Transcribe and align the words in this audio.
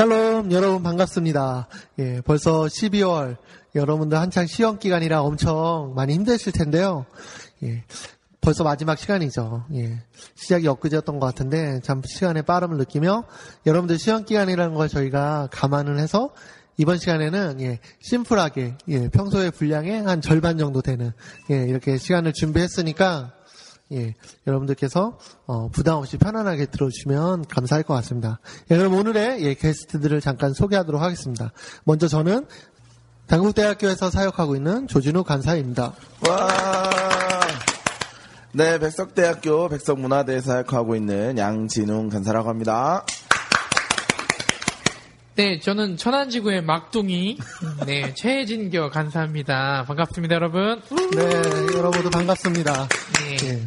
샬롬 0.00 0.52
여러분 0.52 0.82
반갑습니다. 0.82 1.66
예, 1.98 2.20
벌써 2.22 2.62
12월 2.62 3.36
여러분들 3.74 4.18
한창 4.18 4.46
시험 4.46 4.78
기간이라 4.78 5.20
엄청 5.20 5.92
많이 5.94 6.14
힘드실 6.14 6.52
텐데요. 6.52 7.06
예, 7.64 7.84
벌써 8.40 8.64
마지막 8.64 8.98
시간이죠. 8.98 9.64
예, 9.74 9.98
시작이 10.36 10.68
엊그제였던 10.68 11.18
것 11.20 11.26
같은데 11.26 11.80
참 11.82 12.02
시간의 12.02 12.44
빠름을 12.44 12.78
느끼며 12.78 13.24
여러분들 13.66 13.98
시험 13.98 14.24
기간이라는 14.24 14.74
걸 14.74 14.88
저희가 14.88 15.48
감안을 15.50 15.98
해서 15.98 16.30
이번 16.80 16.96
시간에는 16.96 17.60
예, 17.60 17.78
심플하게 18.00 18.74
예, 18.88 19.08
평소의 19.10 19.50
분량의 19.50 20.00
한 20.02 20.22
절반 20.22 20.56
정도 20.56 20.80
되는 20.80 21.12
예, 21.50 21.64
이렇게 21.64 21.98
시간을 21.98 22.32
준비했으니까 22.32 23.34
예, 23.92 24.14
여러분들께서 24.46 25.18
어, 25.44 25.68
부담 25.68 25.98
없이 25.98 26.16
편안하게 26.16 26.66
들어주시면 26.66 27.48
감사할 27.48 27.82
것 27.82 27.92
같습니다. 27.96 28.40
예, 28.70 28.78
그럼 28.78 28.94
오늘의 28.94 29.42
예, 29.42 29.52
게스트들을 29.52 30.22
잠깐 30.22 30.54
소개하도록 30.54 31.02
하겠습니다. 31.02 31.52
먼저 31.84 32.08
저는 32.08 32.46
당국대학교에서 33.26 34.08
사역하고 34.08 34.56
있는 34.56 34.88
조진우 34.88 35.22
간사입니다. 35.22 35.92
와. 36.26 36.90
네, 38.52 38.78
백석대학교 38.78 39.68
백석문화대에 39.68 40.40
사역하고 40.40 40.96
있는 40.96 41.36
양진웅 41.36 42.08
간사라고 42.08 42.48
합니다. 42.48 43.04
네, 45.40 45.58
저는 45.58 45.96
천안지구의 45.96 46.64
막둥이, 46.64 47.38
네, 47.86 48.12
최진교 48.12 48.90
간사입니다. 48.90 49.84
반갑습니다, 49.86 50.34
여러분. 50.34 50.82
네, 51.16 51.78
여러분도 51.78 52.10
반갑습니다. 52.10 52.86
네. 52.86 53.48
예. 53.48 53.62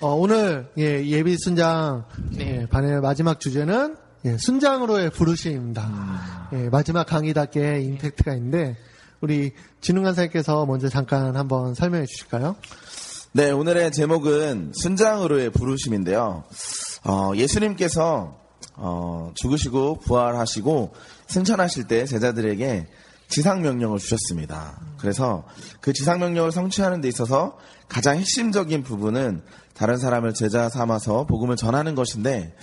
어, 0.00 0.08
오늘 0.08 0.68
예, 0.76 1.02
예비 1.06 1.38
순장 1.38 2.04
네. 2.32 2.60
예, 2.60 2.66
반의 2.66 3.00
마지막 3.00 3.40
주제는 3.40 3.96
예, 4.26 4.36
순장으로의 4.36 5.08
부르심입니다. 5.12 6.50
예, 6.52 6.68
마지막 6.68 7.06
강의답게 7.06 7.80
임팩트가 7.80 8.34
있는데 8.34 8.76
우리 9.22 9.52
진웅 9.80 10.02
간사님께서 10.02 10.66
먼저 10.66 10.90
잠깐 10.90 11.36
한번 11.36 11.72
설명해 11.72 12.04
주실까요? 12.04 12.56
네, 13.32 13.50
오늘의 13.50 13.92
제목은 13.92 14.72
순장으로의 14.74 15.48
부르심인데요. 15.48 16.44
어, 17.06 17.32
예수님께서 17.34 18.43
어, 18.76 19.32
죽으시고 19.34 20.00
부활하시고 20.00 20.92
승천하실 21.28 21.84
때 21.88 22.04
제자들에게 22.04 22.86
지상 23.28 23.62
명령을 23.62 23.98
주셨습니다. 23.98 24.80
그래서 24.98 25.44
그 25.80 25.92
지상 25.92 26.18
명령을 26.18 26.52
성취하는 26.52 27.00
데 27.00 27.08
있어서 27.08 27.56
가장 27.88 28.18
핵심적인 28.18 28.82
부분은 28.82 29.42
다른 29.74 29.96
사람을 29.96 30.34
제자 30.34 30.68
삼아서 30.68 31.24
복음을 31.26 31.56
전하는 31.56 31.94
것인데 31.94 32.54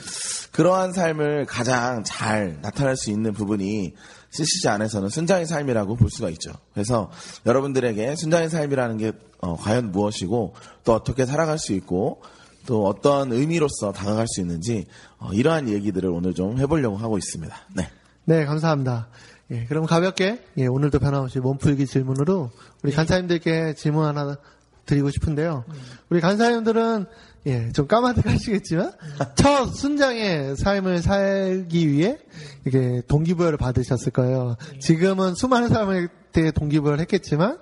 그러한 0.52 0.94
삶을 0.94 1.46
가장 1.46 2.04
잘 2.04 2.60
나타낼 2.62 2.96
수 2.96 3.12
있는 3.12 3.34
부분이 3.34 3.94
CCG 4.32 4.70
안에서는 4.70 5.10
순장의 5.10 5.46
삶이라고 5.46 5.96
볼 5.96 6.10
수가 6.10 6.30
있죠. 6.32 6.52
그래서 6.74 7.12
여러분들에게 7.46 8.16
순장의 8.16 8.50
삶이라는 8.50 8.98
게 8.98 9.12
어, 9.40 9.58
과연 9.58 9.92
무엇이고 9.92 10.54
또 10.84 10.94
어떻게 10.94 11.26
살아갈 11.26 11.58
수 11.58 11.74
있고 11.74 12.22
또 12.66 12.86
어떤 12.86 13.32
의미로서 13.32 13.92
다가갈 13.92 14.28
수 14.28 14.42
있는지 14.42 14.86
어, 15.18 15.32
이러한 15.34 15.70
얘기들을 15.70 16.10
오늘 16.10 16.34
좀 16.34 16.58
해보려고 16.60 16.98
하고 16.98 17.18
있습니다. 17.18 17.56
네. 17.76 17.90
네, 18.26 18.46
감사합니다. 18.46 19.08
예, 19.52 19.66
그럼 19.66 19.86
가볍게 19.86 20.42
예, 20.58 20.68
오늘도 20.68 21.00
변함없이 21.00 21.40
몸풀기 21.40 21.86
질문으로 21.86 22.52
우리 22.84 22.92
간사님들께 22.94 23.74
질문 23.76 24.06
하나 24.06 24.38
드리고 24.86 25.10
싶은데요. 25.12 25.66
우리 26.10 26.22
간사님들은 26.22 27.06
예, 27.48 27.72
좀 27.72 27.88
까마득하시겠지만 27.88 28.94
첫 29.36 29.74
순장의 29.74 30.56
삶을 30.56 31.02
살기 31.02 31.90
위해 31.90 32.18
이게 32.66 33.02
동기부여를 33.08 33.58
받으셨을 33.58 34.12
거예요. 34.12 34.56
지금은 34.80 35.36
수많은 35.36 35.70
사람한테 35.70 36.52
동기부여를 36.52 37.00
했겠지만 37.02 37.58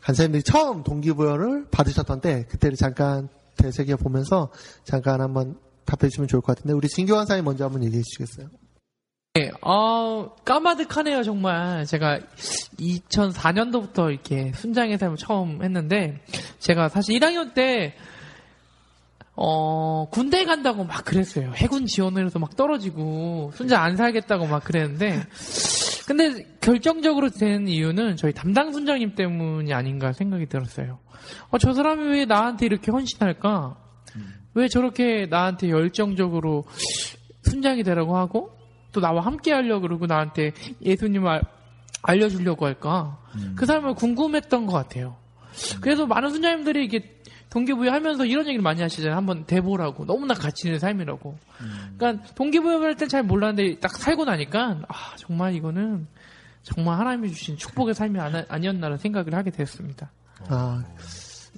간사님들이 0.00 0.42
처음 0.42 0.82
동기부여를 0.82 1.66
받으셨던 1.70 2.20
때 2.20 2.46
그때를 2.48 2.76
잠깐 2.76 3.28
되새겨 3.56 3.96
보면서 3.96 4.50
잠깐 4.84 5.20
한번 5.20 5.56
답해 5.84 6.08
주시면 6.08 6.28
좋을 6.28 6.40
것 6.42 6.56
같은데 6.56 6.74
우리 6.74 6.88
진교 6.88 7.14
간사님 7.14 7.44
먼저 7.44 7.64
한번 7.64 7.84
얘기해 7.84 8.02
주시겠어요? 8.02 8.48
네, 9.34 9.50
어, 9.62 10.34
까마득하네요, 10.44 11.22
정말. 11.22 11.86
제가 11.86 12.20
2004년도부터 12.78 14.10
이렇게 14.10 14.52
순장의 14.54 14.98
삶을 14.98 15.16
처음 15.16 15.62
했는데, 15.62 16.20
제가 16.58 16.90
사실 16.90 17.18
1학년 17.18 17.54
때, 17.54 17.94
어, 19.34 20.06
군대 20.10 20.44
간다고 20.44 20.84
막 20.84 21.06
그랬어요. 21.06 21.52
해군 21.54 21.86
지원을 21.86 22.26
해서 22.26 22.38
막 22.38 22.56
떨어지고, 22.56 23.52
순장 23.54 23.82
안 23.82 23.96
살겠다고 23.96 24.46
막 24.48 24.64
그랬는데, 24.64 25.22
근데 26.14 26.44
결정적으로 26.60 27.30
된 27.30 27.66
이유는 27.66 28.16
저희 28.16 28.34
담당 28.34 28.70
순장님 28.70 29.14
때문이 29.14 29.72
아닌가 29.72 30.12
생각이 30.12 30.44
들었어요. 30.46 30.98
어, 31.48 31.56
저 31.56 31.72
사람이 31.72 32.04
왜 32.04 32.24
나한테 32.26 32.66
이렇게 32.66 32.90
헌신할까? 32.90 33.78
왜 34.54 34.68
저렇게 34.68 35.26
나한테 35.30 35.70
열정적으로 35.70 36.66
순장이 37.44 37.82
되라고 37.82 38.18
하고, 38.18 38.50
또 38.92 39.00
나와 39.00 39.22
함께 39.22 39.52
하려고 39.52 39.80
그러고 39.82 40.04
나한테 40.04 40.52
예수님을 40.82 41.40
알려주려고 42.02 42.66
할까? 42.66 43.18
그 43.56 43.64
사람을 43.64 43.94
궁금했던 43.94 44.66
것 44.66 44.74
같아요. 44.74 45.16
그래서 45.80 46.06
많은 46.06 46.28
순장님들이 46.28 46.84
이게 46.84 47.21
동기부여하면서 47.52 48.24
이런 48.24 48.46
얘기를 48.46 48.62
많이 48.62 48.80
하시잖아요. 48.80 49.14
한번 49.16 49.44
대보라고. 49.44 50.06
너무나 50.06 50.32
가치 50.34 50.68
있는 50.68 50.78
삶이라고. 50.80 51.36
그러니까 51.98 52.24
동기부여할 52.34 52.96
땐 52.96 53.08
잘 53.08 53.22
몰랐는데 53.22 53.78
딱 53.78 53.94
살고 53.96 54.24
나니까 54.24 54.80
아 54.88 54.94
정말 55.16 55.54
이거는 55.54 56.06
정말 56.62 56.98
하나님이 56.98 57.28
주신 57.30 57.56
축복의 57.56 57.94
삶이 57.94 58.18
아니- 58.18 58.44
아니었나라는 58.48 58.96
생각을 58.98 59.34
하게 59.34 59.50
되었습니다. 59.50 60.10
아, 60.48 60.82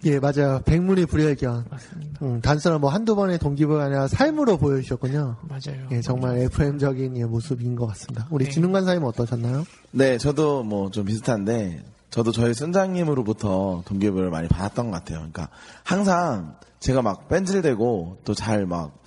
예, 0.05 0.19
맞아요. 0.19 0.61
백문이 0.67 1.07
불여일견. 1.07 1.67
맞습니다. 1.71 2.25
음, 2.27 2.41
단순한 2.41 2.81
뭐 2.81 2.91
한두 2.91 3.15
번의 3.15 3.39
동기부여가 3.39 3.85
아니라 3.85 4.09
삶으로 4.09 4.59
보여주셨군요. 4.59 5.37
맞아요. 5.43 5.89
예, 5.93 6.01
정말 6.01 6.39
FM적인 6.39 7.17
예, 7.19 7.25
모습인 7.25 7.77
것 7.77 7.87
같습니다. 7.89 8.27
우리 8.31 8.47
네. 8.47 8.51
진흥 8.51 8.73
간사님 8.73 9.05
어떠셨나요? 9.05 9.65
네, 9.93 10.19
저도 10.19 10.65
뭐 10.65 10.91
좀 10.91 11.05
비슷한데, 11.07 11.83
저도 12.15 12.31
저희 12.31 12.55
순장님으로부터 12.55 13.83
동기부여를 13.87 14.31
많이 14.31 14.47
받았던 14.47 14.93
것 14.93 14.99
같아요. 14.99 15.19
그러니까 15.19 15.49
항상 15.83 16.57
제가 16.79 17.03
막 17.03 17.29
뺀질대고 17.29 18.19
또 18.25 18.35
잘 18.35 18.67
막 18.67 19.03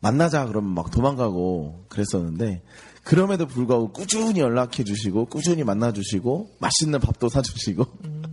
만나자 0.00 0.46
그러면 0.46 0.72
막 0.72 0.90
도망가고 0.92 1.86
그랬었는데, 1.88 2.62
그럼에도 3.02 3.46
불구하고 3.48 3.92
꾸준히 3.92 4.38
연락해 4.40 4.82
주시고, 4.84 5.26
꾸준히 5.26 5.62
만나 5.64 5.92
주시고, 5.92 6.50
맛있는 6.60 6.98
밥도 7.00 7.28
사 7.28 7.40
주시고, 7.42 7.84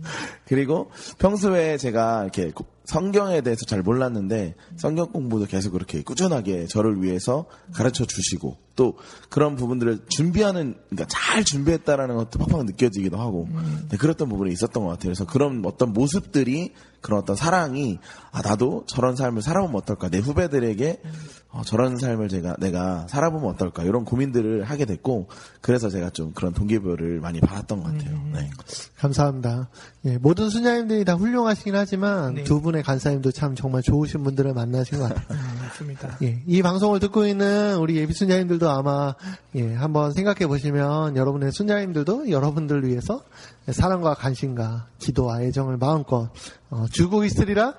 그리고 0.46 0.90
평소에 1.18 1.76
제가 1.76 2.22
이렇게 2.22 2.50
고- 2.52 2.66
성경에 2.90 3.40
대해서 3.40 3.64
잘 3.66 3.82
몰랐는데 3.82 4.56
성경 4.76 5.12
공부도 5.12 5.46
계속 5.46 5.70
그렇게 5.70 6.02
꾸준하게 6.02 6.66
저를 6.66 7.00
위해서 7.00 7.44
가르쳐 7.72 8.04
주시고 8.04 8.56
또 8.74 8.96
그런 9.28 9.54
부분들을 9.54 10.00
준비하는 10.08 10.74
그러니까 10.88 11.06
잘 11.08 11.44
준비했다라는 11.44 12.16
것도 12.16 12.40
팍팍 12.40 12.64
느껴지기도 12.64 13.16
하고 13.16 13.48
네, 13.90 13.96
그랬던 13.96 14.28
부분이 14.28 14.52
있었던 14.52 14.82
것 14.82 14.88
같아요. 14.88 15.10
그래서 15.10 15.24
그런 15.24 15.62
어떤 15.64 15.92
모습들이 15.92 16.72
그런 17.00 17.20
어떤 17.20 17.36
사랑이 17.36 17.98
아 18.32 18.42
나도 18.42 18.84
저런 18.86 19.14
삶을 19.14 19.42
살아보면 19.42 19.76
어떨까 19.76 20.08
내 20.08 20.18
후배들에게 20.18 21.00
어, 21.52 21.62
저런 21.64 21.96
삶을 21.96 22.28
제가 22.28 22.56
내가 22.58 23.06
살아보면 23.08 23.50
어떨까 23.50 23.82
이런 23.82 24.04
고민들을 24.04 24.64
하게 24.64 24.84
됐고 24.84 25.28
그래서 25.60 25.90
제가 25.90 26.10
좀 26.10 26.32
그런 26.32 26.52
동기부여를 26.52 27.20
많이 27.20 27.40
받았던 27.40 27.82
것 27.82 27.92
같아요. 27.92 28.20
네. 28.32 28.50
감사합니다. 28.98 29.68
예, 30.04 30.18
모든 30.18 30.48
순장님들이 30.48 31.04
다 31.04 31.14
훌륭하시긴 31.14 31.74
하지만 31.74 32.34
네. 32.34 32.44
두 32.44 32.60
분의 32.60 32.79
주변의 32.80 32.82
간사님도 32.82 33.30
참 33.32 33.54
정말 33.54 33.82
좋으신 33.82 34.22
분들을 34.24 34.52
만나신 34.52 34.98
것 34.98 35.08
같아요. 35.08 35.26
음, 35.30 35.58
맞습니다. 35.62 36.16
예, 36.22 36.42
이 36.46 36.62
방송을 36.62 36.98
듣고 37.00 37.26
있는 37.26 37.76
우리 37.76 37.96
예비 37.96 38.12
순자님들도 38.12 38.68
아마 38.68 39.14
예, 39.54 39.74
한번 39.74 40.12
생각해 40.12 40.46
보시면 40.46 41.16
여러분의 41.16 41.52
순자님들도 41.52 42.30
여러분들 42.30 42.86
위해서 42.86 43.22
사랑과 43.68 44.14
관심과 44.14 44.86
기도와 44.98 45.42
애정을 45.42 45.76
마음껏 45.76 46.30
어, 46.70 46.86
주고 46.90 47.24
있으리라 47.24 47.74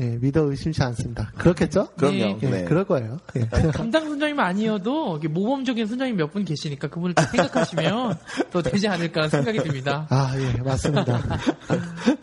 예, 0.00 0.16
믿어 0.20 0.42
의심치 0.42 0.80
않습니다. 0.84 1.32
그렇겠죠? 1.38 1.88
그럼요. 1.96 2.16
예, 2.16 2.34
네. 2.40 2.64
그럴 2.64 2.84
거예요. 2.84 3.18
예. 3.34 3.48
담당 3.72 4.04
순장님 4.06 4.38
아니어도 4.38 5.18
모범적인 5.28 5.86
순장님 5.86 6.16
몇 6.16 6.28
분 6.32 6.44
계시니까 6.44 6.86
그분을 6.88 7.14
딱 7.14 7.30
생각하시면 7.30 8.16
더 8.52 8.62
되지 8.62 8.86
않을까 8.86 9.28
생각이 9.28 9.58
듭니다. 9.58 10.06
아, 10.10 10.34
예, 10.36 10.60
맞습니다. 10.62 11.20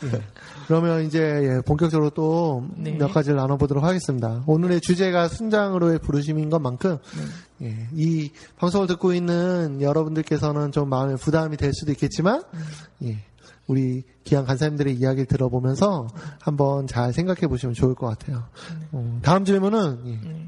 예. 0.06 0.22
그러면 0.68 1.04
이제 1.04 1.20
예, 1.20 1.62
본격적으로 1.66 2.10
또몇 2.10 2.72
네. 2.78 2.98
가지를 2.98 3.38
나눠보도록 3.38 3.84
하겠습니다. 3.84 4.44
오늘의 4.48 4.82
주제가 4.82 5.28
순장으로의 5.28 6.00
부르심인 6.00 6.50
것만큼 6.50 6.98
예, 7.62 7.88
이 7.94 8.32
방송을 8.58 8.88
듣고 8.88 9.14
있는 9.14 9.80
여러분들께서는 9.82 10.72
좀 10.72 10.90
마음에 10.90 11.16
부담이 11.16 11.58
될 11.58 11.74
수도 11.74 11.92
있겠지만 11.92 12.44
예, 13.04 13.20
우리 13.68 14.04
귀한 14.24 14.46
간사님들의 14.46 14.96
이야기를 14.96 15.26
들어보면서 15.26 16.08
한번 16.40 16.88
잘 16.88 17.14
생각해 17.14 17.48
보시면 17.48 17.74
좋을 17.74 17.96
것 17.96 18.08
같아요. 18.08 18.44
음, 18.94 19.20
다음 19.22 19.46
질문은 19.46 20.02
예, 20.06 20.20
네. 20.28 20.45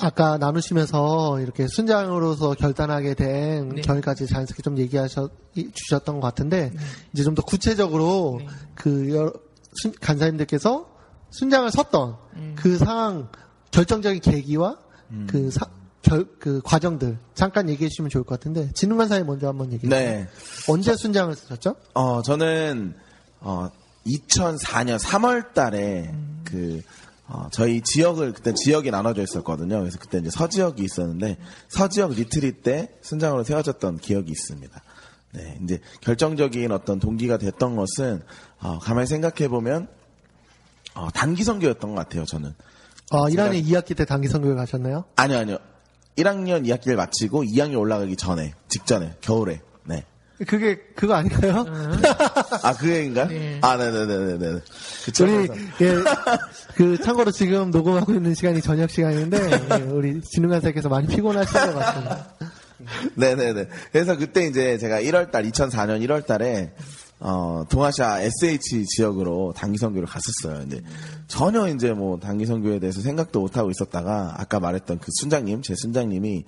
아까 0.00 0.38
나누시면서 0.38 1.40
이렇게 1.40 1.66
순장으로서 1.68 2.54
결단하게 2.54 3.14
된 3.14 3.68
네. 3.70 3.82
결까지 3.82 4.26
자연스럽게 4.26 4.62
좀 4.62 4.78
얘기하셨 4.78 5.30
주셨던 5.74 6.20
것 6.20 6.26
같은데 6.26 6.72
이제 7.12 7.22
좀 7.24 7.34
더 7.34 7.42
구체적으로 7.42 8.36
네. 8.40 8.46
그 8.74 9.14
여러- 9.14 9.32
순- 9.74 9.92
간사님들께서 10.00 10.88
순장을 11.30 11.70
섰던 11.70 12.16
음. 12.36 12.54
그 12.58 12.76
상황 12.78 13.28
결정적인 13.70 14.20
계기와 14.20 14.76
그, 15.28 15.50
사- 15.50 15.66
결- 16.02 16.26
그 16.38 16.60
과정들 16.64 17.18
잠깐 17.34 17.68
얘기해 17.68 17.88
주시면 17.88 18.10
좋을 18.10 18.24
것 18.24 18.38
같은데 18.38 18.70
진흥 18.74 18.96
간사님 18.96 19.26
먼저 19.26 19.48
한번 19.48 19.72
얘기해 19.72 19.88
주세요. 19.90 20.18
네. 20.20 20.28
언제 20.68 20.96
순장을 20.96 21.34
쓰셨죠? 21.36 21.76
어, 21.94 22.22
저는, 22.22 22.94
어, 23.40 23.68
2004년 24.06 24.98
3월 24.98 25.52
달에 25.52 26.12
그, 26.44 26.80
어, 27.32 27.48
저희 27.52 27.80
지역을 27.80 28.32
그때 28.32 28.52
지역이 28.52 28.90
나눠져 28.90 29.22
있었거든요. 29.22 29.78
그래서 29.78 29.98
그때 30.00 30.18
이제 30.18 30.30
서지역이 30.30 30.82
있었는데 30.82 31.36
서지역 31.68 32.14
리트릿 32.14 32.64
때 32.64 32.88
순장으로 33.02 33.44
세워졌던 33.44 33.98
기억이 33.98 34.32
있습니다. 34.32 34.82
네, 35.32 35.58
이제 35.62 35.78
결정적인 36.00 36.72
어떤 36.72 36.98
동기가 36.98 37.38
됐던 37.38 37.76
것은 37.76 38.22
어, 38.60 38.80
가만히 38.80 39.06
생각해 39.06 39.46
보면 39.48 39.86
어, 40.94 41.08
단기 41.14 41.44
선교였던 41.44 41.90
것 41.90 41.96
같아요. 41.96 42.24
저는 42.24 42.52
어, 43.12 43.26
1학년 43.28 43.64
2학기 43.64 43.96
때 43.96 44.04
단기 44.04 44.26
선교를 44.26 44.56
가셨나요? 44.56 45.04
아니요, 45.14 45.38
아니요. 45.38 45.58
1학년 46.16 46.66
2학기를 46.66 46.96
마치고 46.96 47.44
2학년 47.44 47.78
올라가기 47.78 48.16
전에 48.16 48.54
직전에 48.68 49.14
겨울에 49.20 49.60
네. 49.84 50.04
그게 50.46 50.78
그거 50.94 51.14
아닌가요? 51.14 51.66
아, 52.62 52.74
그 52.74 52.88
얘기인가? 52.88 53.26
네. 53.26 53.58
아, 53.62 53.76
네네네네네. 53.76 54.60
그쵸. 55.04 55.24
우리 55.24 55.48
예, 55.82 55.94
그 56.74 56.96
참고로 57.02 57.30
지금 57.30 57.70
녹음하고 57.70 58.14
있는 58.14 58.34
시간이 58.34 58.62
저녁 58.62 58.90
시간인데 58.90 59.50
예, 59.70 59.74
우리 59.82 60.20
진흥간사께서 60.22 60.88
많이 60.88 61.06
피곤하신 61.08 61.52
것 61.52 61.74
같습니다. 61.74 62.28
네네네. 63.14 63.68
그래서 63.92 64.16
그때 64.16 64.46
이제 64.46 64.78
제가 64.78 65.00
1월달, 65.02 65.50
2004년 65.52 66.02
1월달에, 66.06 66.70
어, 67.20 67.64
동아시아 67.68 68.22
SH 68.22 68.86
지역으로 68.86 69.52
단기 69.54 69.76
선교를 69.76 70.08
갔었어요. 70.08 70.60
근데 70.60 70.80
전혀 71.28 71.68
이제 71.68 71.92
뭐 71.92 72.18
단기 72.18 72.46
선교에 72.46 72.78
대해서 72.78 73.02
생각도 73.02 73.40
못 73.40 73.58
하고 73.58 73.70
있었다가 73.70 74.34
아까 74.38 74.58
말했던 74.58 74.98
그 74.98 75.08
순장님, 75.20 75.60
제 75.60 75.74
순장님이 75.76 76.44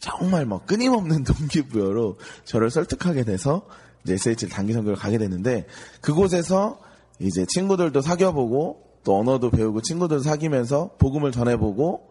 정말 0.00 0.44
뭐 0.44 0.60
끊임없는 0.66 1.22
동기부여로 1.24 2.18
저를 2.44 2.70
설득하게 2.70 3.24
돼서 3.24 3.62
이제 4.04 4.14
SH를 4.14 4.48
단기 4.50 4.72
선교를 4.72 4.96
가게 4.96 5.16
됐는데 5.18 5.66
그곳에서 6.00 6.80
이제 7.20 7.46
친구들도 7.48 8.00
사귀어 8.00 8.32
보고 8.32 8.82
또 9.04 9.18
언어도 9.18 9.50
배우고 9.50 9.82
친구들도 9.82 10.24
사귀면서 10.24 10.96
복음을 10.98 11.30
전해보고 11.30 12.08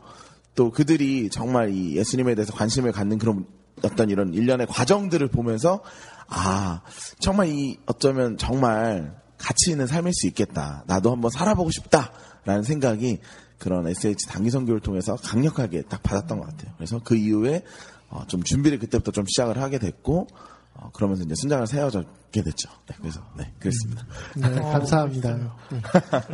또 0.56 0.72
그들이 0.72 1.30
정말 1.30 1.70
이 1.70 1.98
예수님에 1.98 2.34
대해서 2.36 2.54
관심을 2.54 2.94
갖는 2.94 3.18
그런 3.18 3.46
어떤 3.84 4.10
이런 4.10 4.34
일련의 4.34 4.68
과정들을 4.68 5.28
보면서 5.28 5.82
아 6.27 6.81
정말 7.19 7.48
이 7.50 7.77
어쩌면 7.86 8.38
정말 8.38 9.16
가치 9.38 9.72
있는 9.72 9.88
삶일 9.88 10.13
수 10.13 10.27
있겠다 10.27 10.83
나도 10.88 11.12
한번 11.12 11.30
살아보고 11.31 11.72
싶다 11.72 12.12
라는 12.45 12.63
생각이 12.63 13.19
그런 13.57 13.88
SH 13.88 14.27
단기 14.27 14.50
선교를 14.50 14.80
통해서 14.81 15.16
강력하게 15.16 15.83
딱 15.83 16.04
받았던 16.04 16.39
것 16.39 16.48
같아요. 16.48 16.74
그래서 16.77 17.00
그 17.04 17.16
이후에 17.16 17.63
어, 18.10 18.24
좀 18.27 18.44
준비를 18.44 18.80
그때부터 18.80 19.12
좀 19.12 19.25
시작을 19.27 19.62
하게 19.62 19.80
됐고 19.80 20.27
어, 20.74 20.89
그러면서 20.94 21.24
이제 21.24 21.33
순장을 21.36 21.66
세워졌게 21.68 22.44
됐죠. 22.44 22.69
네, 22.88 22.95
그래서 23.00 23.22
네 23.38 23.54
그렇습니다. 23.60 24.06
네, 24.36 24.60
어, 24.60 24.72
감사합니다. 24.72 25.36
네. 25.72 25.81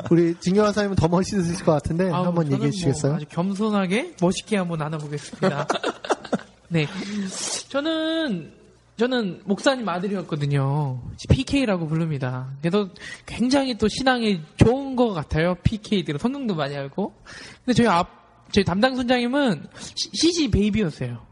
우리 0.10 0.36
진경환 0.40 0.74
사님은 0.74 0.96
더 0.96 1.08
멋있으실 1.08 1.64
것 1.64 1.74
같은데 1.74 2.12
아우, 2.12 2.26
한번 2.26 2.52
얘기해 2.52 2.72
주시겠어요? 2.72 3.12
뭐 3.12 3.18
아주 3.18 3.26
겸손하게 3.30 4.16
멋있게 4.20 4.58
한번 4.58 4.80
나눠보겠습니다. 4.80 5.68
네, 6.70 6.88
저는 7.70 8.61
저는 8.98 9.42
목사님 9.46 9.88
아들이었거든요. 9.88 11.02
PK라고 11.30 11.88
부릅니다. 11.88 12.52
그래서 12.62 12.90
굉장히 13.26 13.78
또 13.78 13.88
신앙이 13.88 14.42
좋은 14.58 14.96
것 14.96 15.14
같아요. 15.14 15.56
PK들은 15.64 16.20
성경도 16.20 16.56
많이 16.56 16.76
알고. 16.76 17.14
근데 17.66 17.74
저희 17.74 17.88
앞 17.88 18.22
저희 18.52 18.66
담당 18.66 18.96
선장님은 18.96 19.68
CG 19.96 20.52
베이비였어요. 20.52 21.31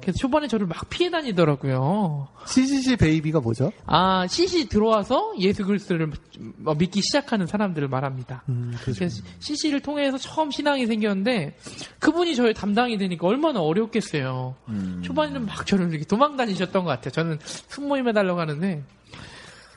그래서 0.00 0.18
초반에 0.18 0.46
저를 0.46 0.66
막 0.66 0.88
피해 0.88 1.10
다니더라고요. 1.10 2.28
CCC 2.46 2.96
베이비가 2.96 3.40
뭐죠? 3.40 3.72
아, 3.86 4.26
CC 4.26 4.68
들어와서 4.68 5.32
예수 5.38 5.64
그리스도를 5.64 6.10
뭐 6.56 6.74
믿기 6.74 7.00
시작하는 7.02 7.46
사람들을 7.46 7.88
말합니다. 7.88 8.42
음. 8.48 8.74
그래서 8.82 9.22
CC를 9.40 9.80
통해서 9.80 10.16
처음 10.18 10.50
신앙이 10.50 10.86
생겼는데 10.86 11.56
그분이 11.98 12.36
저의 12.36 12.54
담당이 12.54 12.98
되니까 12.98 13.26
얼마나 13.26 13.60
어렵겠어요. 13.60 14.54
초반에는 15.02 15.46
막 15.46 15.66
저를 15.66 15.88
이렇게 15.90 16.04
도망 16.04 16.36
다니셨던 16.36 16.84
것 16.84 16.90
같아요. 16.90 17.10
저는 17.10 17.38
순모임 17.42 18.08
해달라고 18.08 18.40
하는데 18.40 18.82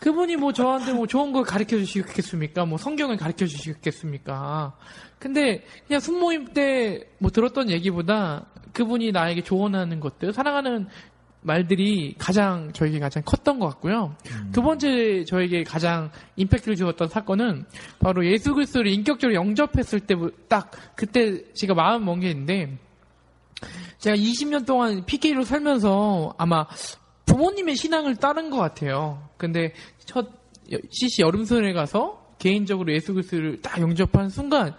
그분이 0.02 0.36
뭐 0.36 0.52
저한테 0.52 0.94
뭐 0.94 1.06
좋은 1.06 1.32
걸 1.32 1.44
가르쳐 1.44 1.78
주시겠습니까? 1.78 2.66
뭐 2.66 2.78
성경을 2.80 3.18
가르쳐 3.18 3.46
주시겠습니까? 3.46 4.76
근데 5.20 5.64
그냥 5.88 6.00
순모임 6.02 6.54
때 6.54 7.08
뭐 7.20 7.30
들었던 7.30 7.70
얘기보다 7.70 8.48
그분이 8.74 9.12
나에게 9.12 9.44
조언하는 9.44 10.00
것들, 10.00 10.34
사랑하는 10.34 10.88
말들이 11.42 12.16
가장 12.18 12.72
저에게 12.74 12.98
가장 13.00 13.22
컸던 13.24 13.60
것 13.60 13.68
같고요. 13.68 14.16
두 14.52 14.64
번째 14.64 15.24
저에게 15.26 15.64
가장 15.64 16.10
임팩트를 16.36 16.76
주었던 16.76 17.08
사건은 17.08 17.66
바로 18.00 18.26
예수 18.26 18.54
그리스도를 18.56 18.92
인격적으로 18.92 19.36
영접했을 19.36 20.00
때 20.02 20.16
딱 20.48 20.72
그때 20.96 21.44
제가 21.54 21.76
마음 21.76 22.06
먹은 22.06 22.22
게 22.22 22.30
있는데 22.32 22.78
제가 24.00 24.16
20년 24.16 24.66
동안 24.66 25.06
PK로 25.06 25.44
살면서 25.44 26.34
아마 26.40 26.66
부모님의 27.26 27.76
신앙을 27.76 28.16
따른 28.18 28.50
것 28.50 28.58
같아요. 28.58 29.30
근데 29.38 29.74
첫 30.06 30.30
CC 30.90 31.22
여름선에 31.22 31.74
가서 31.74 32.36
개인적으로 32.40 32.94
예수 32.94 33.14
그리스도를 33.14 33.62
딱 33.62 33.80
영접한 33.80 34.30
순간 34.30 34.76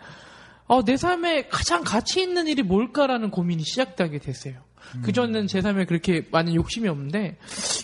어, 0.66 0.82
내 0.84 0.96
삶에 0.96 1.48
가장 1.48 1.82
가치 1.84 2.22
있는 2.22 2.46
일이 2.48 2.62
뭘까라는 2.62 3.30
고민이 3.30 3.62
시작되게 3.62 4.18
됐어요. 4.18 4.54
그전엔 5.02 5.46
제 5.46 5.60
삶에 5.60 5.84
그렇게 5.86 6.26
많은 6.32 6.54
욕심이 6.54 6.88
없는데 6.88 7.38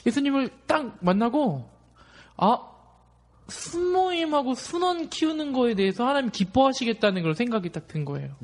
예수님을 0.06 0.50
딱 0.66 0.96
만나고 1.00 1.70
아 2.36 2.58
순모임하고 3.48 4.54
순원 4.54 5.08
키우는 5.08 5.52
거에 5.54 5.74
대해서 5.74 6.06
하나님 6.06 6.30
기뻐하시겠다는 6.30 7.22
걸 7.22 7.34
생각이 7.34 7.70
딱 7.70 7.88
든 7.88 8.04
거예요. 8.04 8.34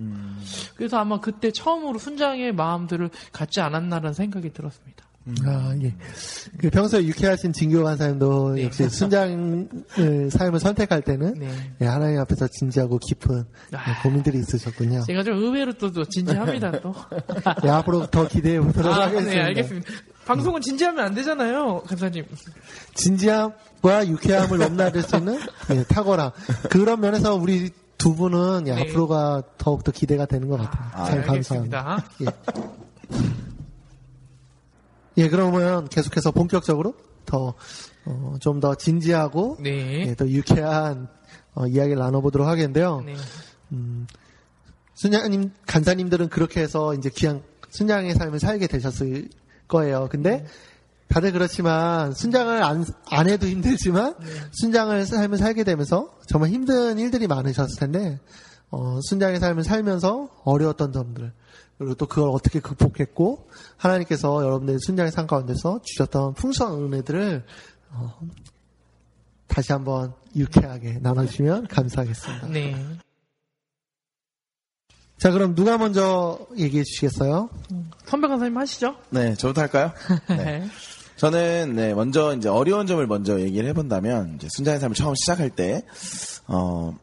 그래서 0.77 0.99
아마 0.99 1.21
그때 1.21 1.51
처음으로 1.51 1.99
순장의 1.99 2.53
마음들을 2.53 3.11
갖지 3.33 3.61
않았나라는 3.61 4.15
생각이 4.15 4.53
들었습니다. 4.53 5.05
아, 5.47 5.75
예. 5.83 5.95
그 6.59 6.69
평소에 6.69 7.03
유쾌하신 7.05 7.53
진교관 7.55 7.97
사님도 7.97 8.63
역시 8.63 8.89
순장의 8.89 9.69
삶을 10.31 10.61
선택할 10.61 11.01
때는 11.03 11.39
네. 11.39 11.51
예, 11.81 11.87
하나님 11.87 12.21
앞에서 12.21 12.47
진지하고 12.49 12.99
깊은 12.99 13.45
예, 13.73 13.77
아. 13.77 14.03
고민들이 14.03 14.39
있으셨군요. 14.41 15.03
제가 15.07 15.23
좀 15.23 15.39
의외로 15.39 15.73
또, 15.73 15.91
또 15.91 16.05
진지합니다 16.05 16.73
또. 16.81 16.95
예, 17.65 17.71
앞으로 17.71 18.07
더 18.09 18.29
기대해 18.29 18.61
보도록 18.61 18.93
아, 18.93 19.03
하겠습니다. 19.07 19.35
네, 19.35 19.41
알겠습니다. 19.41 19.91
방송은 20.27 20.61
진지하면 20.61 21.05
안 21.05 21.15
되잖아요, 21.15 21.83
감사님. 21.87 22.25
진지함과 22.95 24.09
유쾌함을 24.09 24.59
넘나들 24.59 25.03
수 25.03 25.17
있는 25.17 25.39
예, 25.71 25.85
탁월함. 25.85 26.33
그런 26.71 27.01
면에서 27.01 27.35
우리 27.35 27.71
두 27.97 28.15
분은 28.15 28.65
예, 28.67 28.75
네. 28.75 28.81
앞으로가 28.83 29.43
더욱더 29.57 29.91
기대가 29.91 30.27
되는 30.27 30.49
것 30.49 30.59
같아요. 30.59 30.91
아, 30.93 31.05
참 31.07 31.21
네, 31.21 31.27
감사합니다. 31.27 32.05
예. 32.21 32.27
예, 35.17 35.29
그러면 35.29 35.89
계속해서 35.89 36.33
본격적으로 36.33 36.95
더, 37.25 37.55
어, 38.05 38.35
좀 38.41 38.61
더 38.61 38.75
진지하고, 38.75 39.59
네. 39.61 40.09
예, 40.09 40.15
더 40.15 40.29
유쾌한, 40.29 41.09
어, 41.55 41.67
이야기를 41.67 41.99
나눠보도록 41.99 42.47
하겠는데요. 42.47 43.03
네. 43.05 43.15
순장님, 44.95 45.51
간사님들은 45.67 46.29
그렇게 46.29 46.61
해서 46.61 46.95
이제 46.95 47.11
귀한 47.15 47.43
순장의 47.71 48.15
삶을 48.15 48.39
살게 48.39 48.67
되셨을 48.69 49.29
거예요. 49.67 50.09
근데 50.11 50.47
다들 51.09 51.33
그렇지만 51.33 52.13
순장을 52.13 52.63
안, 52.63 52.85
안 53.11 53.29
해도 53.29 53.47
힘들지만 53.47 54.15
순장을 54.53 55.05
삶을 55.07 55.39
살게 55.39 55.65
되면서 55.65 56.13
정말 56.29 56.51
힘든 56.51 56.99
일들이 56.99 57.27
많으셨을 57.27 57.79
텐데 57.79 58.21
어, 58.71 58.99
순장의 59.09 59.41
삶을 59.41 59.65
살면서 59.65 60.29
어려웠던 60.45 60.93
점들 60.93 61.33
그리고 61.79 61.95
또 61.95 62.07
그걸 62.07 62.31
어떻게 62.31 62.61
극복했고 62.61 63.49
하나님께서 63.77 64.43
여러분들의 64.45 64.79
순장의 64.81 65.13
삶 65.13 65.27
가운데서 65.27 65.81
주셨던 65.83 66.35
풍성한 66.35 66.83
은혜들을 66.85 67.45
어, 67.91 68.21
다시 69.47 69.73
한번 69.73 70.15
유쾌하게 70.37 70.99
나눠주시면 71.01 71.67
감사하겠습니다. 71.67 72.49
네. 72.49 72.77
자, 75.19 75.31
그럼 75.31 75.55
누가 75.55 75.79
먼저 75.79 76.39
얘기해 76.57 76.83
주시겠어요? 76.85 77.49
선배 78.05 78.29
강사님 78.29 78.57
하시죠? 78.57 78.97
네, 79.11 79.35
저부터 79.35 79.63
할까요? 79.63 79.93
네. 80.29 80.69
저는 81.17 81.75
네, 81.77 81.95
먼저 81.95 82.35
이제 82.35 82.49
어려운 82.49 82.87
점을 82.87 83.05
먼저 83.07 83.41
얘기를 83.41 83.69
해본다면 83.69 84.35
이제 84.35 84.49
순자의 84.51 84.81
삶을 84.81 84.95
처음 84.95 85.15
시작할 85.15 85.51
때 85.51 85.85
어, 86.49 86.95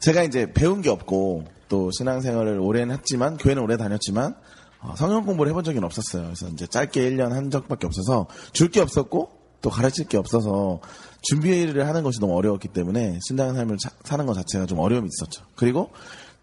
제가 0.00 0.22
이제 0.22 0.52
배운 0.52 0.80
게 0.82 0.90
없고 0.90 1.44
또 1.68 1.90
신앙생활을 1.90 2.58
오래는 2.60 2.94
했지만 2.96 3.36
교회는 3.36 3.62
오래 3.62 3.76
다녔지만 3.76 4.34
어, 4.80 4.94
성경 4.96 5.24
공부를 5.24 5.50
해본 5.50 5.64
적은 5.64 5.82
없었어요. 5.84 6.22
그래서 6.24 6.48
이제 6.48 6.66
짧게 6.66 7.10
1년 7.10 7.30
한 7.30 7.50
적밖에 7.50 7.86
없어서 7.86 8.26
줄 8.52 8.70
게 8.70 8.80
없었고 8.80 9.30
또 9.60 9.70
가르칠 9.70 10.06
게 10.06 10.16
없어서 10.16 10.80
준비를 11.22 11.86
하는 11.88 12.04
것이 12.04 12.20
너무 12.20 12.36
어려웠기 12.36 12.68
때문에 12.68 13.18
신앙의 13.26 13.54
삶을 13.54 13.76
사- 13.82 13.90
사는 14.04 14.24
것 14.24 14.34
자체가 14.34 14.66
좀 14.66 14.78
어려움이 14.78 15.08
있었죠. 15.08 15.44
그리고 15.56 15.90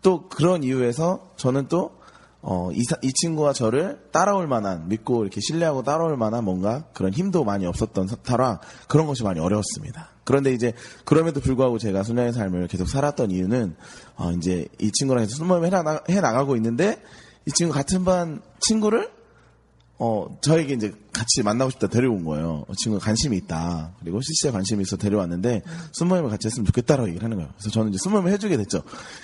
또 0.01 0.27
그런 0.27 0.63
이유에서 0.63 1.31
저는 1.37 1.69
또 1.69 1.91
어, 2.47 2.69
이, 2.71 2.83
사- 2.83 2.97
이 3.01 3.11
친구와 3.11 3.53
저를 3.53 3.99
따라올 4.11 4.45
만한, 4.47 4.87
믿고 4.87 5.23
이렇게 5.23 5.41
신뢰하고 5.41 5.81
따라올 5.81 6.15
만한 6.15 6.43
뭔가 6.43 6.83
그런 6.93 7.11
힘도 7.11 7.43
많이 7.43 7.65
없었던 7.65 8.07
터라 8.21 8.59
그런 8.87 9.07
것이 9.07 9.23
많이 9.23 9.39
어려웠습니다. 9.39 10.11
그런데 10.23 10.53
이제 10.53 10.73
그럼에도 11.05 11.39
불구하고 11.41 11.79
제가 11.79 12.03
순양의 12.03 12.33
삶을 12.33 12.67
계속 12.67 12.87
살았던 12.87 13.31
이유는 13.31 13.75
어, 14.17 14.31
이제 14.33 14.67
이 14.79 14.91
친구랑 14.91 15.23
해서 15.23 15.35
숨모임 15.35 15.65
해나가, 15.65 16.03
해나가고 16.07 16.55
있는데 16.57 17.01
이 17.47 17.51
친구 17.51 17.73
같은 17.73 18.05
반 18.05 18.41
친구를 18.59 19.09
어, 19.97 20.37
저에게 20.41 20.73
이제 20.73 20.91
같이 21.13 21.41
만나고 21.41 21.71
싶다 21.71 21.87
데려온 21.87 22.25
거예요. 22.25 22.65
어, 22.67 22.73
친구가 22.75 23.03
관심이 23.03 23.37
있다. 23.37 23.93
그리고 24.01 24.19
CC에 24.21 24.51
관심이 24.51 24.81
있어 24.81 24.97
데려왔는데, 24.97 25.61
숨모임을 25.93 26.29
같이 26.29 26.47
했으면 26.47 26.65
좋겠다라고 26.65 27.07
얘기를 27.07 27.23
하는 27.23 27.37
거예요. 27.37 27.49
그래서 27.55 27.69
저는 27.69 27.89
이제 27.93 27.97
숨모임을 28.03 28.29
해주게 28.33 28.57
됐죠. 28.57 28.83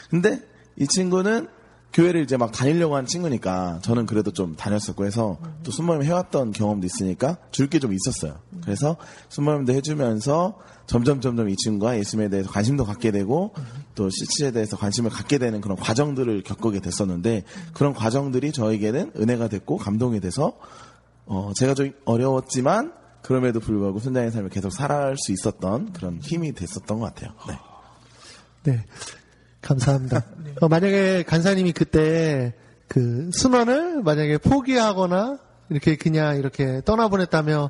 근데 0.09 0.39
이 0.77 0.87
친구는 0.87 1.49
교회를 1.93 2.21
이제 2.23 2.37
막 2.37 2.51
다니려고 2.51 2.95
하는 2.95 3.05
친구니까 3.05 3.79
저는 3.83 4.05
그래도 4.05 4.31
좀 4.31 4.55
다녔었고 4.55 5.05
해서 5.05 5.37
또 5.63 5.71
숨모임 5.71 6.03
해왔던 6.03 6.51
경험도 6.53 6.85
있으니까 6.85 7.37
줄 7.51 7.67
게 7.69 7.79
좀 7.79 7.93
있었어요. 7.93 8.39
그래서 8.63 8.95
숨모임도 9.29 9.73
해주면서 9.73 10.57
점점 10.87 11.19
점점 11.21 11.49
이 11.49 11.55
친구가 11.55 11.97
예수님에 11.97 12.29
대해서 12.29 12.49
관심도 12.49 12.85
갖게 12.85 13.11
되고 13.11 13.53
또 13.95 14.09
CC에 14.09 14.51
대해서 14.51 14.77
관심을 14.77 15.09
갖게 15.09 15.37
되는 15.37 15.59
그런 15.61 15.77
과정들을 15.77 16.43
겪게 16.43 16.79
됐었는데 16.79 17.43
그런 17.73 17.93
과정들이 17.93 18.51
저에게는 18.51 19.13
은혜가 19.17 19.47
됐고 19.49 19.77
감동이 19.77 20.19
돼서 20.21 20.53
어, 21.25 21.51
제가 21.55 21.73
좀 21.73 21.91
어려웠지만 22.05 22.93
그럼에도 23.21 23.59
불구하고 23.59 23.99
순장의 23.99 24.31
삶을 24.31 24.49
계속 24.49 24.71
살아갈 24.71 25.15
수 25.17 25.31
있었던 25.31 25.93
그런 25.93 26.19
힘이 26.21 26.53
됐었던 26.53 26.99
것 26.99 27.13
같아요. 27.13 27.31
네. 27.47 27.59
네. 28.63 28.85
감사합니다. 29.61 30.25
어, 30.61 30.67
만약에 30.67 31.23
간사님이 31.23 31.71
그때 31.71 32.53
그 32.87 33.29
순원을 33.33 34.03
만약에 34.03 34.37
포기하거나 34.39 35.39
이렇게 35.69 35.95
그냥 35.95 36.37
이렇게 36.37 36.81
떠나보냈다면 36.83 37.69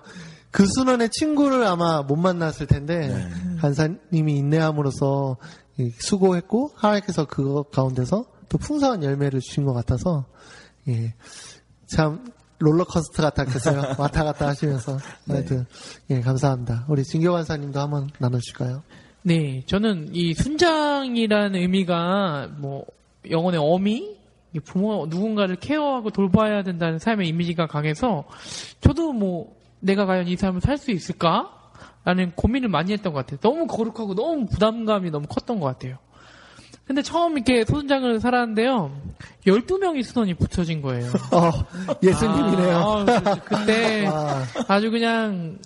그 0.49 0.65
순원의 0.65 1.09
친구를 1.11 1.63
아마 1.63 2.01
못 2.01 2.15
만났을 2.15 2.67
텐데 2.67 3.29
간사님이 3.59 4.37
인내함으로써 4.37 5.37
이 5.77 5.91
수고했고 5.97 6.71
하나님께서 6.75 7.25
그거 7.25 7.63
가운데서 7.63 8.25
또 8.49 8.57
풍성한 8.57 9.03
열매를 9.03 9.39
주신 9.39 9.63
것 9.63 9.73
같아서 9.73 10.25
예. 10.89 11.13
참 11.87 12.25
롤러코스터 12.59 13.23
같았겠어요. 13.23 13.95
왔다 13.97 14.23
갔다 14.23 14.47
하시면서 14.47 14.97
하여튼 15.27 15.65
예 16.09 16.21
감사합니다. 16.21 16.85
우리 16.89 17.03
진교 17.03 17.31
간사님도 17.31 17.79
한번 17.79 18.09
나눠주실까요? 18.19 18.83
네, 19.23 19.61
저는 19.67 20.09
이 20.13 20.33
순장이라는 20.33 21.59
의미가 21.59 22.49
뭐 22.57 22.85
영혼의 23.29 23.59
어미, 23.61 24.15
이 24.53 24.59
부모 24.59 25.05
누군가를 25.07 25.57
케어하고 25.57 26.09
돌봐야 26.09 26.63
된다는 26.63 26.97
삶의 26.99 27.27
이미지가 27.29 27.67
강해서 27.67 28.25
저도 28.81 29.13
뭐 29.13 29.55
내가 29.79 30.05
과연 30.05 30.27
이 30.27 30.35
삶을 30.35 30.61
살 30.61 30.77
수 30.77 30.91
있을까? 30.91 31.57
라는 32.03 32.31
고민을 32.35 32.67
많이 32.67 32.93
했던 32.93 33.13
것 33.13 33.19
같아요. 33.19 33.39
너무 33.41 33.67
거룩하고 33.67 34.15
너무 34.15 34.47
부담감이 34.47 35.11
너무 35.11 35.27
컸던 35.27 35.59
것 35.59 35.67
같아요. 35.67 35.97
근데 36.87 37.03
처음 37.03 37.33
이렇게 37.37 37.63
소순장을 37.63 38.19
살았는데요. 38.19 38.91
12명이 39.45 40.01
수선이 40.03 40.33
붙여진 40.33 40.81
거예요. 40.81 41.05
어 41.31 41.51
예수님이네요. 42.01 42.75
아, 42.75 43.05
아, 43.07 43.21
그- 43.35 43.55
그때 43.55 44.07
아. 44.11 44.43
아주 44.67 44.89
그냥 44.89 45.59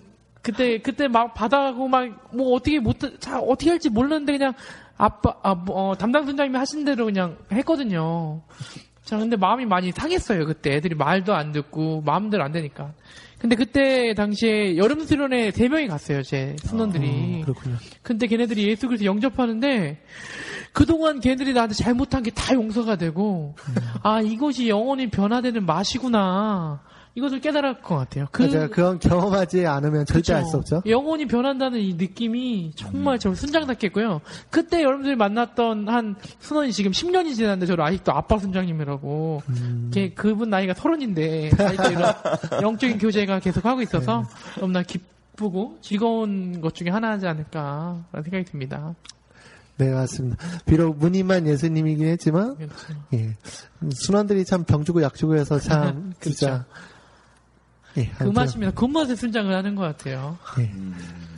그때 0.46 0.78
그때 0.80 1.08
막 1.08 1.34
받아가고 1.34 1.88
막 1.88 2.06
뭐 2.34 2.54
어떻게 2.56 2.80
못 2.80 2.98
자, 3.20 3.40
어떻게 3.40 3.70
할지 3.72 3.90
몰랐는데 3.90 4.34
그냥 4.34 4.54
아빠 4.98 5.36
아, 5.44 5.56
뭐, 5.56 5.90
어, 5.92 5.96
담당 5.98 6.26
선장님이 6.26 6.58
하신 6.58 6.86
대로 6.86 7.06
그냥 7.06 7.38
했거든요. 7.52 8.42
자 9.04 9.18
근데 9.18 9.36
마음이 9.36 9.66
많이 9.66 9.92
상했어요 9.92 10.46
그때 10.46 10.74
애들이 10.76 10.96
말도 10.96 11.34
안 11.36 11.52
듣고 11.52 12.02
마음대로 12.02 12.44
안 12.44 12.52
되니까. 12.52 12.94
근데 13.38 13.56
그때 13.56 14.14
당시에 14.16 14.78
여름 14.78 15.02
수련회 15.06 15.52
세 15.52 15.68
명이 15.68 15.88
갔어요 15.88 16.24
제 16.24 16.56
순원들이. 16.64 17.42
그렇군요. 17.44 17.76
근데 18.02 18.26
걔네들이 18.28 18.68
예수 18.70 18.88
그리스도 18.88 19.06
영접하는데 19.06 20.02
그동안 20.74 21.20
걔네들이 21.20 21.54
나한테 21.54 21.76
잘못한 21.76 22.24
게 22.24 22.32
다 22.32 22.54
용서가 22.54 22.96
되고 22.98 23.56
아 24.04 24.22
이것이 24.22 24.68
영원히 24.70 25.10
변화되는 25.10 25.66
맛이구나 25.66 26.82
이것을 27.16 27.40
깨달을 27.40 27.82
것 27.82 27.96
같아요. 27.96 28.28
그 28.32 28.44
맞아요. 28.44 28.70
그건 28.70 29.00
경험하지 29.00 29.66
않으면 29.66 30.06
절대 30.06 30.34
알 30.34 30.44
수. 30.46 30.58
없죠. 30.58 30.82
영혼이 30.86 31.26
변한다는 31.28 31.80
이 31.80 31.94
느낌이 31.94 32.74
정말 32.76 33.20
저를 33.20 33.38
순장답겠고요. 33.38 34.20
그때 34.50 34.84
여러분들이 34.84 35.16
만났던 35.16 35.88
한 35.88 36.16
순원이 36.40 36.74
지금 36.74 36.92
10년이 36.92 37.34
지났는데 37.36 37.66
저를 37.68 37.86
아직도 37.86 38.12
아빠 38.12 38.38
순장님이라고. 38.38 39.42
음. 39.48 39.92
걔 39.94 40.10
그분 40.14 40.50
나이가 40.50 40.74
서른인데 40.74 41.52
아직도 41.58 41.92
이런 41.92 42.14
영적인 42.62 42.98
교제가 42.98 43.40
계속 43.40 43.66
하고 43.66 43.82
있어서 43.82 44.22
네. 44.56 44.60
너무나 44.60 44.84
기쁘고 44.84 45.78
즐거운 45.82 46.60
것 46.60 46.76
중에 46.76 46.90
하나지 46.90 47.28
않을까라는 47.28 48.24
생각이 48.24 48.44
듭니다. 48.44 48.94
네, 49.78 49.92
맞습니다. 49.92 50.38
비록 50.66 50.98
무늬만 50.98 51.48
예수님이긴 51.48 52.08
했지만, 52.08 52.56
그렇죠. 52.56 52.74
예. 53.14 53.36
순원들이 53.94 54.46
참 54.46 54.64
병주고 54.64 55.02
약주고 55.02 55.36
해서 55.36 55.60
참, 55.60 56.14
그렇죠. 56.20 56.38
진짜. 56.38 56.66
예, 57.98 58.10
그 58.18 58.24
맛입니다. 58.26 58.74
그 58.74 58.86
맛에 58.86 59.16
순장을 59.16 59.54
하는 59.54 59.76
것 59.76 59.84
같아요. 59.84 60.38
예. 60.60 60.72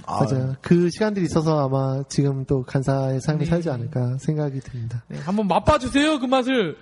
아, 0.06 0.24
맞아요. 0.24 0.56
그 0.62 0.90
시간들이 0.90 1.26
있어서 1.26 1.66
아마 1.66 2.02
지금 2.08 2.46
또 2.46 2.64
간사의 2.64 3.20
삶을 3.22 3.40
네. 3.42 3.46
살지 3.46 3.70
않을까 3.70 4.18
생각이 4.20 4.60
듭니다. 4.62 5.04
네, 5.10 5.20
한번 5.20 5.48
맛봐주세요 5.48 6.20
그 6.20 6.26
맛을. 6.26 6.78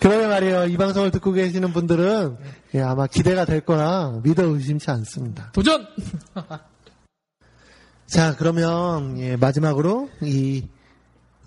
그러면 0.00 0.30
말이에요. 0.30 0.66
이 0.66 0.76
방송을 0.76 1.12
듣고 1.12 1.32
계시는 1.32 1.72
분들은 1.72 2.36
예, 2.74 2.80
아마 2.80 3.06
기대가 3.06 3.44
될 3.44 3.60
거라 3.60 4.20
믿어 4.24 4.44
의심치 4.44 4.90
않습니다. 4.90 5.52
도전. 5.52 5.86
자, 8.06 8.36
그러면 8.36 9.18
예, 9.18 9.36
마지막으로 9.36 10.08
이 10.22 10.68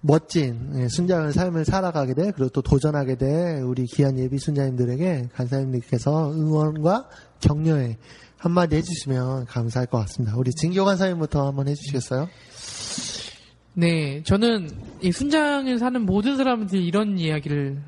멋진 0.07 0.71
예, 0.75 0.87
순장의 0.87 1.33
삶을 1.33 1.65
살아가게 1.65 2.13
돼 2.13 2.31
그리고 2.31 2.49
또 2.49 2.61
도전하게 2.61 3.15
돼 3.15 3.59
우리 3.61 3.85
귀한 3.85 4.17
예비 4.17 4.37
순자님들에게 4.39 5.29
간사님들께서 5.33 6.31
응원과 6.31 7.09
격려의 7.41 7.97
한마디 8.37 8.77
해주시면 8.77 9.45
감사할 9.45 9.87
것 9.87 9.97
같습니다. 9.99 10.37
우리 10.37 10.51
진교 10.51 10.85
간사님부터 10.85 11.47
한번 11.47 11.67
해주시겠어요? 11.67 12.29
네, 13.73 14.23
저는 14.23 14.69
이 15.01 15.11
순장을 15.11 15.77
사는 15.77 16.01
모든 16.01 16.37
사람들이 16.37 16.85
이런 16.85 17.19
이야기를 17.19 17.79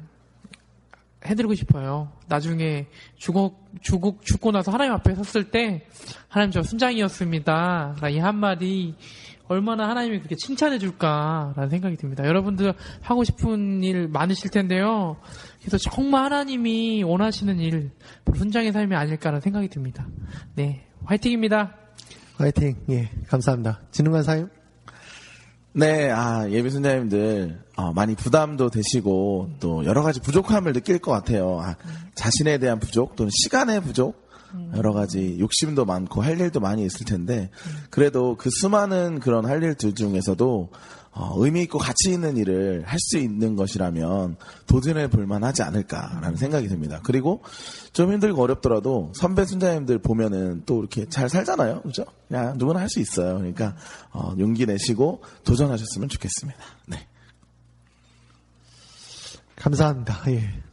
해드리고 1.25 1.55
싶어요. 1.55 2.11
나중에 2.27 2.87
죽어, 3.17 3.55
죽고, 3.81 4.19
죽고 4.23 4.51
나서 4.51 4.71
하나님 4.71 4.93
앞에 4.93 5.15
섰을 5.15 5.51
때, 5.51 5.87
하나님 6.27 6.51
저 6.51 6.61
순장이었습니다. 6.61 7.95
이 8.11 8.19
한마디, 8.19 8.95
얼마나 9.49 9.89
하나님이 9.89 10.19
그렇게 10.19 10.35
칭찬해 10.35 10.77
줄까라는 10.77 11.69
생각이 11.69 11.97
듭니다. 11.97 12.23
여러분들 12.25 12.73
하고 13.01 13.23
싶은 13.23 13.83
일 13.83 14.07
많으실 14.07 14.51
텐데요. 14.51 15.17
그래서 15.59 15.77
정말 15.77 16.25
하나님이 16.25 17.03
원하시는 17.03 17.59
일, 17.59 17.91
순장의 18.33 18.71
삶이 18.71 18.95
아닐까라는 18.95 19.41
생각이 19.41 19.67
듭니다. 19.67 20.07
네, 20.55 20.85
화이팅입니다. 21.03 21.75
화이팅. 22.37 22.75
예, 22.89 23.09
감사합니다. 23.27 23.81
진흥관 23.91 24.23
사임. 24.23 24.47
네, 25.73 26.09
아, 26.09 26.47
예비 26.49 26.69
순자님들, 26.69 27.59
어, 27.75 27.91
많이 27.93 28.15
부담도 28.15 28.69
되시고, 28.69 29.51
또 29.59 29.83
여러 29.85 30.03
가지 30.03 30.19
부족함을 30.19 30.73
느낄 30.73 30.99
것 30.99 31.11
같아요. 31.11 31.59
아, 31.59 31.75
자신에 32.15 32.59
대한 32.59 32.79
부족, 32.79 33.15
또는 33.15 33.29
시간의 33.43 33.81
부족, 33.81 34.28
여러 34.75 34.93
가지 34.93 35.37
욕심도 35.39 35.85
많고 35.85 36.21
할 36.21 36.39
일도 36.39 36.59
많이 36.59 36.85
있을 36.85 37.05
텐데, 37.05 37.49
그래도 37.89 38.35
그 38.37 38.49
수많은 38.51 39.19
그런 39.19 39.45
할 39.45 39.61
일들 39.63 39.93
중에서도, 39.93 40.69
어, 41.11 41.33
의미 41.37 41.63
있고 41.63 41.79
가치 41.79 42.11
있는 42.13 42.37
일을 42.37 42.83
할 42.85 42.99
수 42.99 43.17
있는 43.17 43.55
것이라면 43.55 44.37
도전해 44.67 45.09
볼 45.09 45.25
만하지 45.25 45.63
않을까라는 45.63 46.35
생각이 46.37 46.67
듭니다. 46.67 47.01
그리고 47.03 47.41
좀 47.93 48.13
힘들고 48.13 48.41
어렵더라도 48.41 49.11
선배 49.15 49.43
순자님들 49.45 49.97
보면은 49.99 50.63
또 50.65 50.79
이렇게 50.79 51.09
잘 51.09 51.27
살잖아요. 51.27 51.81
그죠? 51.81 52.05
그냥 52.27 52.57
누구나 52.57 52.79
할 52.81 52.89
수 52.89 52.99
있어요. 52.99 53.37
그러니까, 53.37 53.75
어, 54.11 54.33
용기 54.37 54.65
내시고 54.65 55.21
도전하셨으면 55.43 56.09
좋겠습니다. 56.09 56.59
네. 56.87 57.07
감사합니다. 59.55 60.23
예. 60.27 60.68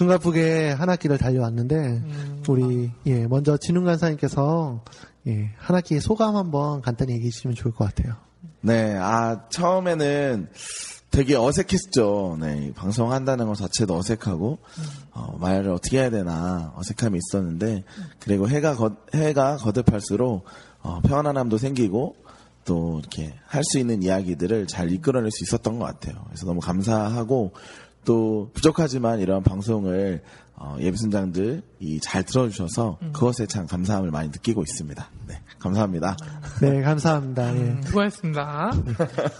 숨가쁘게 0.00 0.72
한 0.72 0.90
학기를 0.90 1.16
달려왔는데, 1.16 2.02
우리, 2.48 2.90
예, 3.06 3.26
먼저 3.26 3.56
진흥관 3.56 3.96
사님께서, 3.96 4.82
예, 5.26 5.54
한 5.56 5.74
학기 5.74 5.98
소감 6.00 6.36
한번 6.36 6.82
간단히 6.82 7.14
얘기해 7.14 7.30
주시면 7.30 7.56
좋을 7.56 7.72
것 7.72 7.86
같아요. 7.86 8.14
네, 8.60 8.94
아, 8.98 9.48
처음에는 9.48 10.48
되게 11.10 11.34
어색했죠. 11.34 12.36
네, 12.40 12.72
방송한다는 12.76 13.46
것 13.46 13.54
자체도 13.56 13.96
어색하고, 13.96 14.58
어, 15.12 15.38
말을 15.38 15.70
어떻게 15.70 16.00
해야 16.00 16.10
되나 16.10 16.74
어색함이 16.76 17.18
있었는데, 17.18 17.84
그리고 18.18 18.50
해가, 18.50 18.76
거, 18.76 18.96
해가 19.14 19.56
거듭할수록, 19.56 20.44
어, 20.82 21.00
편안함도 21.00 21.56
생기고, 21.56 22.16
또 22.66 22.98
이렇게 22.98 23.32
할 23.46 23.62
수 23.64 23.78
있는 23.78 24.02
이야기들을 24.02 24.66
잘 24.66 24.92
이끌어낼 24.92 25.30
수 25.30 25.44
있었던 25.44 25.78
것 25.78 25.86
같아요. 25.86 26.22
그래서 26.26 26.44
너무 26.44 26.60
감사하고, 26.60 27.52
또 28.06 28.50
부족하지만 28.54 29.20
이런 29.20 29.42
방송을 29.42 30.22
어, 30.58 30.76
예비순장들이 30.80 32.00
잘 32.00 32.22
들어주셔서 32.22 32.98
그것에 33.12 33.44
참 33.46 33.66
감사함을 33.66 34.10
많이 34.10 34.28
느끼고 34.28 34.62
있습니다. 34.62 35.06
네, 35.28 35.34
감사합니다. 35.58 36.16
네, 36.62 36.80
감사합니다. 36.80 37.54
예. 37.54 37.60
음, 37.60 37.82
수고하셨습니다. 37.84 38.72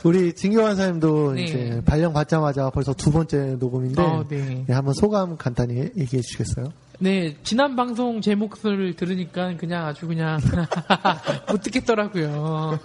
우리 0.04 0.34
진교환 0.34 0.76
사님도 0.76 1.32
네. 1.32 1.44
이제 1.44 1.82
발령 1.86 2.12
받자마자 2.12 2.68
벌써 2.68 2.92
두 2.92 3.10
번째 3.10 3.56
녹음인데, 3.58 4.02
어, 4.02 4.26
네. 4.28 4.66
예, 4.68 4.72
한번 4.74 4.92
소감 4.92 5.38
간단히 5.38 5.90
얘기해 5.96 6.20
주시겠어요? 6.20 6.66
네, 6.98 7.36
지난 7.42 7.76
방송 7.76 8.22
제 8.22 8.34
목소리를 8.34 8.94
들으니까 8.96 9.54
그냥 9.56 9.86
아주 9.86 10.06
그냥 10.06 10.38
못 11.50 11.62
듣겠더라고요. 11.62 12.78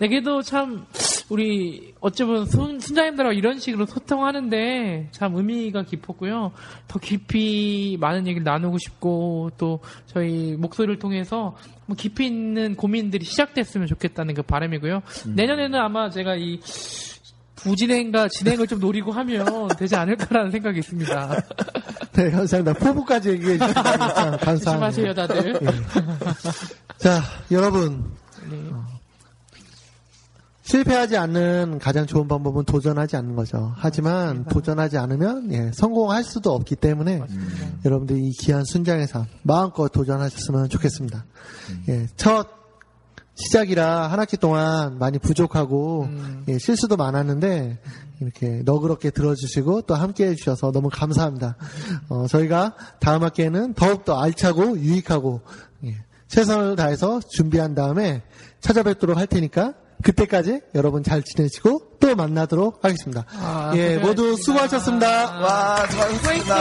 네, 0.00 0.08
그래도 0.08 0.42
참 0.42 0.84
우리 1.28 1.94
어쩌면 2.00 2.44
순, 2.46 2.80
순자님들하고 2.80 3.32
이런 3.32 3.60
식으로 3.60 3.86
소통하는데 3.86 5.08
참 5.12 5.36
의미가 5.36 5.84
깊었고요. 5.84 6.52
더 6.88 6.98
깊이 6.98 7.96
많은 8.00 8.26
얘기를 8.26 8.42
나누고 8.42 8.78
싶고 8.78 9.52
또 9.58 9.78
저희 10.06 10.56
목소리를 10.58 10.98
통해서 10.98 11.56
뭐 11.86 11.96
깊이 11.96 12.26
있는 12.26 12.74
고민들이 12.74 13.24
시작됐으면 13.24 13.86
좋겠다는 13.86 14.34
그 14.34 14.42
바람이고요. 14.42 15.02
내년에는 15.34 15.78
아마 15.78 16.10
제가 16.10 16.34
이 16.34 16.58
부진행과 17.62 18.28
진행을 18.28 18.66
좀 18.66 18.80
노리고 18.80 19.12
하면 19.12 19.68
되지 19.78 19.96
않을까라는 19.96 20.50
생각이 20.50 20.78
있습니다. 20.80 21.42
네, 22.12 22.30
감사합니다. 22.30 22.78
포부까지 22.78 23.30
얘기해 23.30 23.58
주셔서 23.58 23.82
참 23.82 24.36
감사합니다. 24.38 24.90
조심하세요, 24.90 25.14
다들. 25.14 25.60
자, 26.98 27.22
여러분. 27.50 28.12
네. 28.50 28.58
실패하지 30.62 31.16
않는 31.18 31.78
가장 31.80 32.06
좋은 32.06 32.28
방법은 32.28 32.64
도전하지 32.64 33.16
않는 33.16 33.34
거죠. 33.34 33.74
하지만 33.76 34.44
도전하지 34.44 34.96
않으면 34.96 35.52
예, 35.52 35.70
성공할 35.74 36.24
수도 36.24 36.52
없기 36.54 36.76
때문에 36.76 37.20
여러분들 37.84 38.16
이 38.16 38.30
귀한 38.30 38.64
순장의 38.64 39.06
삶 39.06 39.26
마음껏 39.42 39.88
도전하셨으면 39.88 40.68
좋겠습니다. 40.70 41.24
예, 41.88 42.06
첫 42.16 42.61
시작이라 43.34 44.08
한 44.08 44.20
학기 44.20 44.36
동안 44.36 44.98
많이 44.98 45.18
부족하고 45.18 46.08
예, 46.48 46.58
실수도 46.58 46.96
많았는데 46.96 47.78
이렇게 48.20 48.62
너그럽게 48.64 49.10
들어주시고 49.10 49.82
또 49.82 49.94
함께 49.94 50.26
해주셔서 50.28 50.70
너무 50.72 50.88
감사합니다. 50.92 51.56
어, 52.08 52.26
저희가 52.26 52.74
다음 53.00 53.22
학기에는 53.24 53.74
더욱더 53.74 54.20
알차고 54.20 54.78
유익하고 54.78 55.40
예, 55.86 55.96
최선을 56.28 56.76
다해서 56.76 57.20
준비한 57.28 57.74
다음에 57.74 58.22
찾아뵙도록 58.60 59.16
할 59.16 59.26
테니까 59.26 59.74
그때까지 60.02 60.60
여러분 60.74 61.02
잘 61.02 61.22
지내시고 61.22 61.98
또 62.00 62.14
만나도록 62.14 62.84
하겠습니다. 62.84 63.24
아, 63.38 63.72
예, 63.76 63.98
모두. 63.98 64.36
수고하셨습니다. 64.36 65.40
와, 65.40 65.86
수고하셨습니다. 65.86 66.52